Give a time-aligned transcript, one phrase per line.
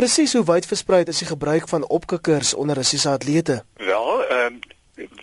[0.00, 3.64] Presies hoe wyd versprei is die gebruik van opkikkers onder Russiese atlete?
[3.76, 4.60] Wel, ehm um,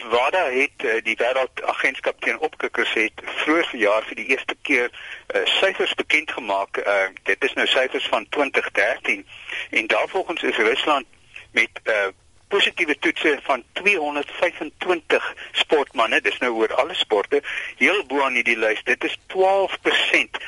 [0.10, 5.42] WADA het uh, die wêreldagentskap teen opkikkers het vroeër verjaar vir die eerste keer uh,
[5.46, 6.78] syfers bekend gemaak.
[6.78, 9.26] Uh, dit is nou syfers van 2013
[9.70, 11.06] en daarvolgens is Rusland
[11.52, 12.14] met uh,
[12.48, 17.42] positiewe toetse van 225 sportmense, dis nou oor alle sporte,
[17.82, 18.84] heel bo aan hierdie lys.
[18.84, 20.42] Dit is 12%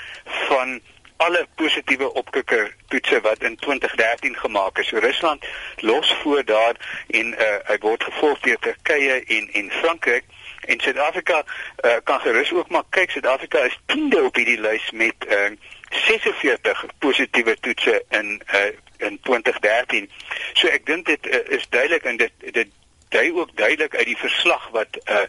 [0.45, 0.79] van
[1.19, 4.87] alle positiewe opkikker toetse wat in 2013 gemaak is.
[4.87, 5.45] So Rusland
[5.77, 6.75] los voor daar
[7.07, 10.23] en uh, hy word gevolg deur Turkye en en Frankryk
[10.65, 15.27] en Suid-Afrika uh, kan gerus ook maar kyk Suid-Afrika is 10de op hierdie lys met
[15.27, 15.51] uh,
[15.89, 18.65] 46 positiewe toetse in uh,
[18.97, 20.09] in 2013.
[20.53, 22.75] So ek dink dit uh, is duidelik en dit dit
[23.09, 25.25] dui ook duidelik uit die verslag wat uh,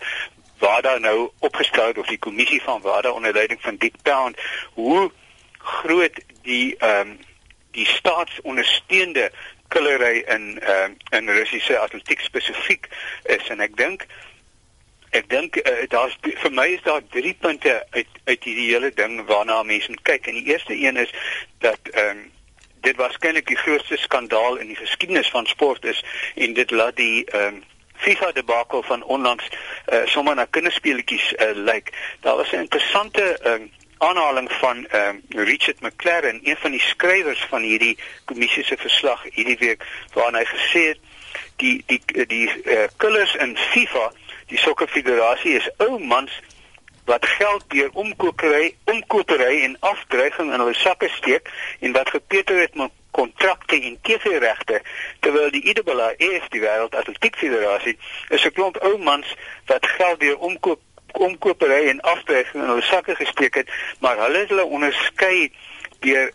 [0.60, 4.38] WADA nou opgestel het of die kommissie van WADA onder leiding van Dick Pound
[4.74, 5.10] hoe
[5.62, 7.18] groot die ehm um,
[7.70, 9.30] die staatsondersteunde
[9.68, 12.88] kulery in ehm uh, in Russiese atletiek spesifiek
[13.22, 14.06] is en ek dink
[15.10, 19.24] ek dink uh, daar's vir my is daar drie punte uit uit hierdie hele ding
[19.30, 21.14] waarna mense kyk en die eerste een is
[21.58, 22.28] dat ehm um,
[22.80, 27.24] dit waarskynlik die grootste skandaal in die geskiedenis van sport is en dit laat die
[27.24, 27.62] ehm um,
[28.00, 29.48] FIFA debakel van onlangs
[29.92, 31.92] uh, sommer na kinderspeletjies uh, lyk.
[32.20, 33.70] Daar was 'n interessante ehm um,
[34.00, 39.22] aanhaling van ehm uh, Richard McLaren, een van die skrywers van hierdie kommissie se verslag
[39.22, 40.98] hierdie week waarin hy gesê het
[41.56, 44.12] die die die uh, killers in FIFA,
[44.46, 46.40] die sokkerfederasie is ou mans
[47.04, 52.74] wat geld deur omkopery, omkopery en afdreiging in hulle sakke steek en wat gepeter het
[52.74, 54.80] met kontrakte en TV-regte
[55.20, 57.96] terwyl die IAAF die wêreld atletiek federasie
[58.28, 59.34] is 'n klomp ou mans
[59.66, 60.80] wat geld deur omkoop
[61.12, 65.52] omkopery en afdreiging in hulle sakke gesteek het, maar hulle het hulle onderskei
[66.00, 66.32] deur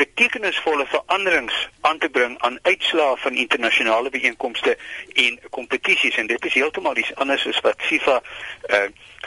[0.00, 4.76] betekenisvolle veranderings aan te bring aan uitslae van internasionale byeenkomste
[5.12, 8.78] en kompetisies en dit is heeltemal iets anders as wat FIFA uh,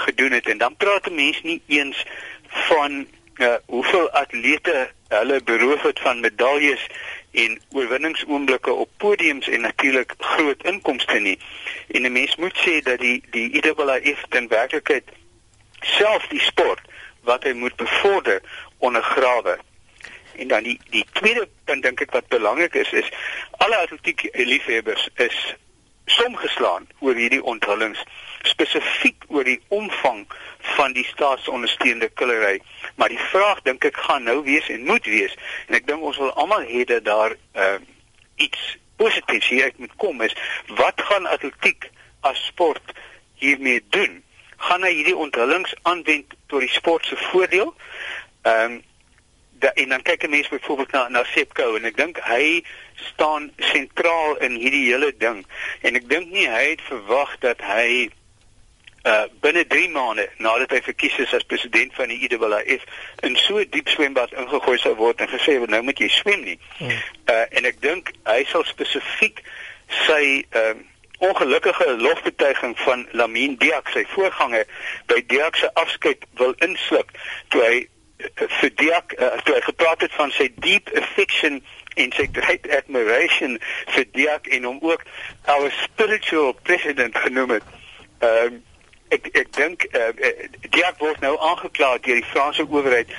[0.06, 0.50] gedoen het.
[0.50, 2.06] En dan praat 'n mens nie eens
[2.70, 6.88] van uh, hoeveel atlete hulle beroof het van medaljes
[7.34, 11.40] en oorwinningsoomblikke op podiums en natuurlik groot inkomste nie.
[11.88, 15.04] En 'n mens moet sê dat die die IAAF ten werklikheid
[15.80, 16.82] self die sport
[17.22, 18.42] wat hy moet bevorder
[18.78, 19.58] ondergrawe.
[20.36, 23.10] En dan die die tweede punt dink ek wat belangrik is is
[23.52, 25.56] alle atletiek liefhebbers is
[26.06, 28.04] somgeslaan oor hierdie onthullings
[28.44, 30.26] spesifiek oor die omvang
[30.76, 32.60] van die staatsondersteunde kulery
[32.96, 35.36] maar die vraag dink ek gaan nou wees en moet wees
[35.68, 37.80] en ek dink ons wil almal hê dat daar uh,
[38.36, 40.36] iets positiefs hier uit moet kom is
[40.80, 41.90] wat gaan atletiek
[42.24, 42.94] as sport
[43.44, 44.24] hiermee doen?
[44.58, 47.74] Gaan hy hierdie onthullings aanwend tot die sport se voordeel?
[48.48, 48.82] Ehm um,
[49.74, 52.64] en dan kyk 'n mens byvoorbeeld na na Sepko en ek dink hy
[52.96, 55.46] staan sentraal in hierdie hele ding
[55.82, 58.10] en ek dink nie hy het verwag dat hy
[59.04, 62.84] uh binne 3 maande nadat hy verkies is as president van die IAAF
[63.28, 66.44] in so 'n diep swembad ingegooi sou word en gesê word nou moet jy swem
[66.44, 66.60] nie.
[66.78, 66.90] Hmm.
[67.28, 69.44] Uh en ek dink hy sal spesifiek
[70.08, 70.76] sy uh
[71.24, 74.66] ongelukkige lofbetuiging van Lamine Diak sy voorganger
[75.08, 77.12] by Diak se afskeid wil insluk
[77.48, 77.88] toe hy
[78.36, 81.62] vir Diak uh, toe hy gepraat het van sy deep affection
[81.96, 83.58] en sy great admiration
[83.96, 85.06] vir Diak en hom ook
[85.46, 87.74] our spiritual president genoem het.
[88.20, 88.62] Ehm uh,
[89.14, 90.10] ek ek dink uh,
[90.74, 93.12] Diak word nou aangekla deur die Franse owerheid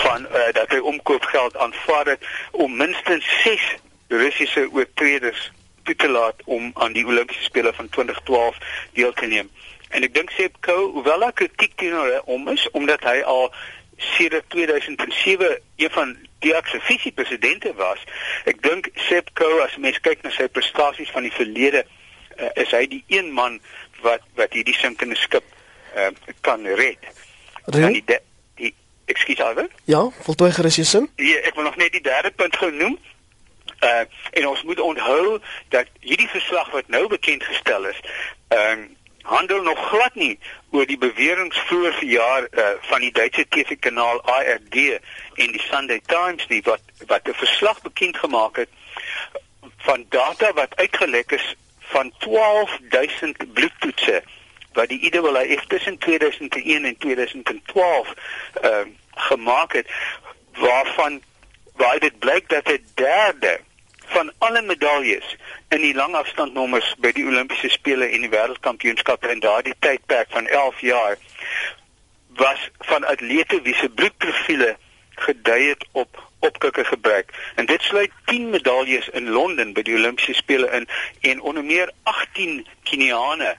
[0.00, 3.66] van uh, dat hy omkoopgeld aanvaar het om minstens 6
[4.08, 5.50] Russiese oortreders
[5.84, 8.56] te laat om aan die Olimpiese spele van 2012
[8.92, 9.50] deel te neem.
[9.88, 13.50] En ek dink Sepko, hoewel hy kritiek teenoor hom is omdat hy al
[13.96, 16.80] sedert 2007 een van die akse
[17.14, 17.98] presidente was.
[18.44, 21.84] Ek dink Sepko as mens kyk na sy prestasies van die verlede,
[22.38, 23.60] uh, is hy die een man
[24.02, 25.44] wat wat hierdie sinkende skip
[25.96, 26.10] uh,
[26.40, 26.98] kan red.
[27.66, 28.18] Dan die,
[28.58, 28.74] die
[29.12, 29.70] ekskuus alweer?
[29.84, 31.10] Ja, voltooi gerus jou sin.
[31.16, 32.98] Ja, ek wil nog net die derde punt genoem.
[33.82, 35.38] Uh en ons moet onthou
[35.74, 38.02] dat hierdie verslag wat nou bekend gestel is,
[38.48, 38.90] ehm uh,
[39.22, 40.38] handel nog glad nie
[40.70, 44.76] oor die beweringe vroeër verjaar uh, van die Duitse TV-kanaal ARD
[45.34, 48.68] en die Sunday Times nie wat wat 'n verslag bekend gemaak het
[49.76, 54.22] van data wat uitgelek is van 12000 bloedtoetse
[54.72, 58.14] wat die IAAF tussen 2001 en 2012
[58.64, 58.80] uh,
[59.14, 59.88] gemaak het
[60.52, 61.22] waarvan
[61.76, 63.60] waar dit blyk dat 'n derde
[64.12, 65.36] van alle medaljes
[65.68, 70.80] in die langafstandnommers by die Olimpiese spele en die wêreldkampioenskappe in daardie tydperk van 11
[70.80, 71.16] jaar
[72.40, 74.76] was van atlete wie se bloedprofiele
[75.26, 77.32] gedui het op opkikker gebruik.
[77.54, 80.88] En dit sluit 10 medaljes in Londen by die Olimpiese spele in
[81.20, 83.56] en onder meer 18 Keniane.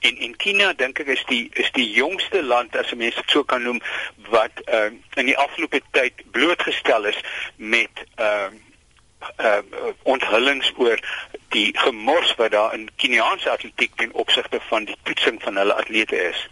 [0.00, 3.30] En en Kenia dink ek is die is die jongste land as 'n mens dit
[3.30, 3.80] so kan noem
[4.34, 7.20] wat uh, in die afgelope tyd blootgestel is
[7.56, 8.50] met uh
[9.38, 9.60] uh
[10.02, 11.00] onthullings oor
[11.52, 16.16] die gemors wat daar in Keniaanse atletiek ten opsigte van die toetsing van hulle atlete
[16.16, 16.48] is.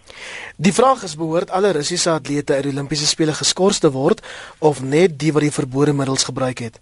[0.57, 4.21] Die vraag is behoort alle Russiese atlete uit die Olimpiese spele geskort te word
[4.59, 6.81] of net die wat die verbode middels gebruik het?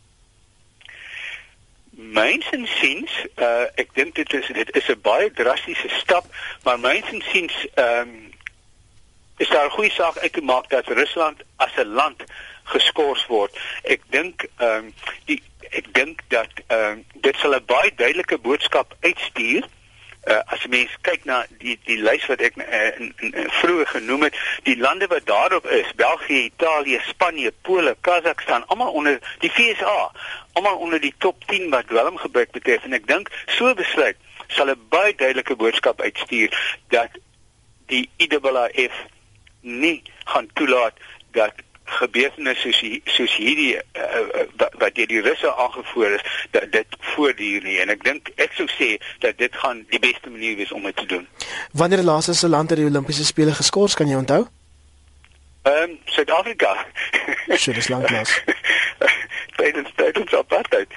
[1.90, 6.26] Myns insiens, uh ek dink dit is dit is 'n baie drastiese stap,
[6.64, 8.26] maar myns insiens ehm um,
[9.38, 12.22] is daar 'n goeie saak uit te maak dat Rusland as 'n land
[12.64, 13.58] geskort word.
[13.82, 14.94] Ek dink ehm um,
[15.28, 19.66] die ek dink dat uh, dit sal 'n baie duidelike boodskap uitstuur.
[20.28, 22.64] Uh, as jy mens kyk na die die lys wat ek uh,
[23.00, 27.96] in, in, in vroeër genoem het, die lande wat daarop is, België, Italië, Spanje, Pole,
[28.00, 30.10] Kazakhstan, almal onder die FSA,
[30.52, 34.16] almal onder die top 10 wat dwelmgebruik betref en ek dink so besluit
[34.48, 36.52] sal 'n baie duidelike boodskap uitstuur
[36.88, 37.10] dat
[37.86, 38.96] die IAAF
[39.60, 40.96] nie gaan toelaat
[41.32, 41.52] dat
[41.98, 44.44] gebeurtenisse soos soos hierdie uh,
[44.78, 48.68] wat deur die Russe aangevoer is dat dit voortduur nie en ek dink ek sou
[48.74, 48.90] sê
[49.24, 51.26] dat dit gaan die beste manier wees om dit te doen.
[51.72, 54.46] Wanneer laas is 'n land uit die Olimpiese spele geskort, kan jy onthou?
[55.62, 56.86] Ehm um, Suid-Afrika.
[57.56, 58.42] Sy is lank laas.
[59.58, 60.88] Tydens tydens apartheid.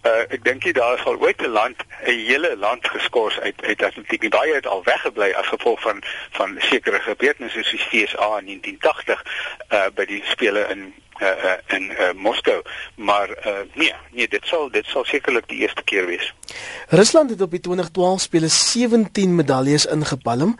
[0.00, 1.76] Uh, ek dink jy daar sal ooit 'n land
[2.08, 4.30] 'n hele land geskort uit uit atletiek.
[4.30, 9.24] Baie het al weggebly as gevolg van van sekere gebeurtenisse soos FSA in 1980
[9.70, 12.62] uh by die spele in uh, uh in uh, Moskou.
[12.94, 16.34] Maar uh nee, nee, dit sal dit sal sekerlik die eerste keer wees.
[16.88, 20.56] Rusland het op die 2012 spele 17 medaljes ingepalm.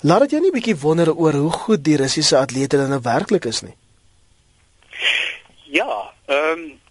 [0.00, 3.44] Laat dit jou nie bietjie wonder oor hoe goed die Russiese atlete dan nou werklik
[3.44, 3.76] is nie.
[5.72, 6.82] Ja, ehm um,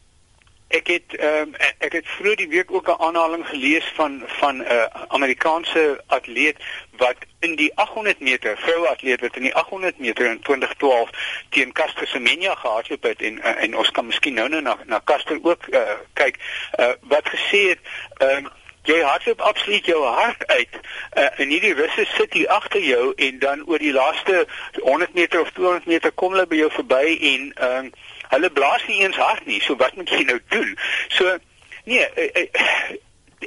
[0.74, 4.56] ek het ehm um, ek het vroeër die week ook 'n aanhaling gelees van van
[4.58, 6.58] 'n uh, Amerikaanse atleet
[6.98, 11.10] wat in die 800 meter vroue atleet wat in die 800 meter in 2012
[11.50, 15.02] teen Caster Semenya gehardloop het en uh, en ons kan miskien nou nou na na
[15.04, 15.81] Caster ook uh,
[16.14, 16.38] kyk
[16.80, 17.80] uh, wat gesê het
[18.18, 18.52] ehm um,
[18.84, 20.74] jy hardloop absoluut jou hart uit
[21.18, 24.48] uh, en hierdie russe sit hier agter jou en dan oor die laaste
[24.81, 27.94] 100 meter of 200 meter kom hulle by jou verby en ehm um,
[28.30, 29.62] hulle blaas nie eens hard nie.
[29.62, 30.78] So wat moet jy nou doen?
[31.08, 31.38] So
[31.84, 32.98] nee, uh, uh,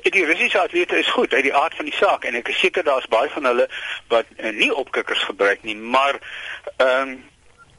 [0.02, 2.84] die Russiese atlete is goed uit die aard van die saak en ek is seker
[2.84, 3.68] daar's baie van hulle
[4.12, 6.20] wat uh, nie opkikkers gebruik nie, maar
[6.76, 7.16] ehm um,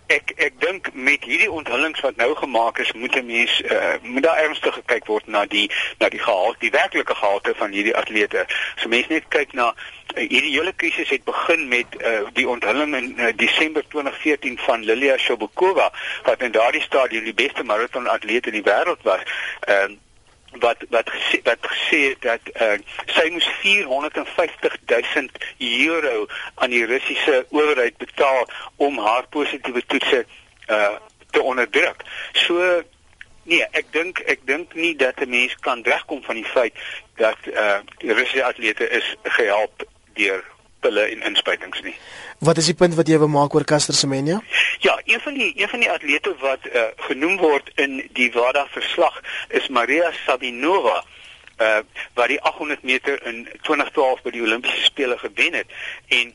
[0.07, 4.23] ek ek dink met hierdie onthullings wat nou gemaak is, moet 'n mens uh, moet
[4.23, 8.45] daar ernstig gekyk word na die na die gehalte, die werklike gehalte van hierdie atlete.
[8.75, 12.95] So mense net kyk na uh, hierdie hele krisis het begin met uh, die onthulling
[12.95, 15.91] in uh, Desember 2014 van Lilia Shobukova
[16.23, 19.23] wat in daardie stadium die beste marathon atleet in die wêreld was.
[19.67, 19.87] Uh,
[20.51, 25.27] wat wat gesê wat gesê het dat uh, sy moes 450 000
[25.87, 30.25] euro aan die Russiese owerheid betaal om haar positiewe toetse
[30.67, 30.95] uh,
[31.29, 32.03] te onderdruk.
[32.33, 32.83] So
[33.43, 36.73] nee, ek dink ek dink nie dat 'n mens kan regkom van die feit
[37.15, 40.43] dat uh, die Russiese atlete is gehelp deur
[40.79, 41.95] pille en inspuitings nie.
[42.39, 44.41] Wat is die punt wat jy wil maak oor Caster Semenya?
[44.79, 48.67] Ja, een van die een van die atlete wat uh, genoem word in die WADA
[48.71, 51.03] verslag is Maria Sabinova
[51.57, 51.79] uh
[52.13, 55.71] wat die 800 meter in 2012 by die Olimpiese spele gewen het
[56.13, 56.33] en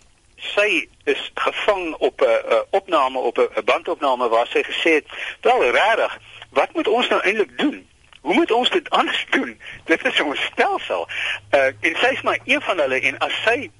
[0.55, 5.07] sy is gevang op 'n uh, opname op 'n bandopname waar sy gesê het
[5.41, 6.19] wel regtig
[6.51, 7.87] wat moet ons nou eintlik doen
[8.23, 9.61] Hoe moet ons dit anders doen?
[9.85, 11.09] Dit is ons stelsel.
[11.51, 13.71] Uh en sy is maar een van hulle en as sy uh,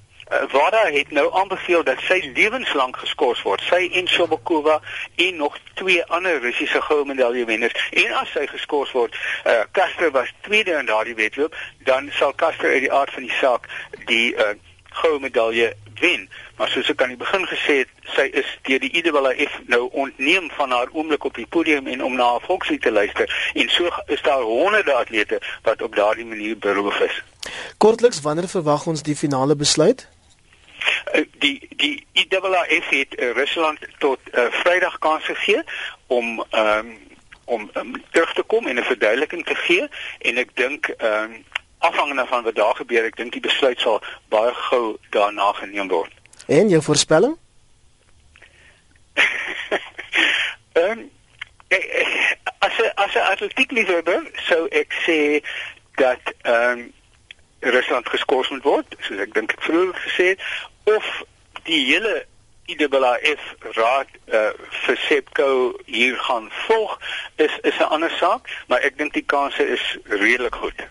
[0.51, 3.61] Wada het nou aanbeveel dat sy lewenslank geskort word.
[3.61, 4.79] Sy en Shobakova
[5.15, 7.89] en nog twee ander Russiese goue medalje wenners.
[7.91, 12.71] En as sy geskort word, uh, Caster was tweede in daardie wedloop, dan sal Caster
[12.71, 13.67] uit die aard van die saak
[14.05, 14.53] die uh,
[14.93, 16.29] goue medalje wen.
[16.57, 20.49] Maar soos ek aan die begin gesê het, sy is deur die IAAF nou ontneem
[20.53, 23.51] van haar oomblik op die podium en om na haar volkslied te luister.
[23.53, 27.21] En so is daar honderde atlete wat op daardie manier beroof is.
[27.77, 30.07] Kortliks, wanneer verwag ons die finale besluit?
[31.11, 35.63] Eh, die die IAAF het uh, Rusland tot uh, Vrydag kans gegee
[36.07, 36.97] om um,
[37.45, 39.87] om um, terug te kom en 'n verduideliking te gee
[40.19, 41.43] en ek dink um,
[41.77, 46.11] afhangende van wat daar gebeur ek dink die besluit sal baie gou daarna geneem word.
[46.47, 47.37] En jou voorspelling?
[50.73, 51.11] Ehm um,
[52.59, 55.43] as 'n as 'n atletiek liefhebber sou ek sê
[55.95, 56.93] dat ehm um,
[57.63, 60.45] Rusland geskort moet word, soos ek dink ek vroeër gesê het,
[60.83, 61.09] of
[61.63, 62.25] die hele
[62.71, 63.43] IAAF
[63.75, 64.51] raad uh,
[64.85, 65.47] vir Sepco
[65.85, 66.99] hier gaan volg
[67.35, 70.87] is is 'n ander saak, maar ek dink die kanse is redelik goed.